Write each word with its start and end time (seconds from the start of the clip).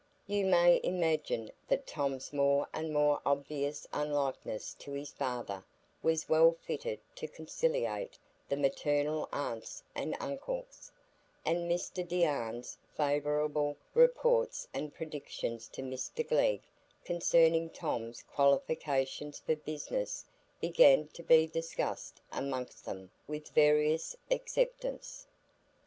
You 0.25 0.47
may 0.47 0.81
imagine 0.83 1.51
that 1.67 1.85
Tom's 1.85 2.33
more 2.33 2.67
and 2.73 2.91
more 2.91 3.21
obvious 3.23 3.85
unlikeness 3.93 4.73
to 4.79 4.93
his 4.93 5.11
father 5.11 5.63
was 6.01 6.27
well 6.27 6.53
fitted 6.63 6.99
to 7.13 7.27
conciliate 7.27 8.17
the 8.49 8.57
maternal 8.57 9.29
aunts 9.31 9.83
and 9.93 10.17
uncles; 10.19 10.91
and 11.45 11.69
Mr 11.69 12.01
Deane's 12.03 12.79
favourable 12.97 13.77
reports 13.93 14.67
and 14.73 14.91
predictions 14.91 15.67
to 15.67 15.83
Mr 15.83 16.27
Glegg 16.27 16.63
concerning 17.05 17.69
Tom's 17.69 18.23
qualifications 18.23 19.37
for 19.39 19.55
business 19.55 20.25
began 20.59 21.09
to 21.09 21.21
be 21.21 21.45
discussed 21.45 22.21
amongst 22.31 22.85
them 22.85 23.11
with 23.27 23.49
various 23.49 24.15
acceptance. 24.31 25.27